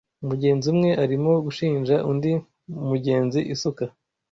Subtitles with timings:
[0.23, 2.31] Umugenzi umwe arimo gushinja undi
[2.89, 3.83] mugenzi isuka